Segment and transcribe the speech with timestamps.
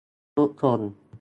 [0.37, 0.79] ทุกคน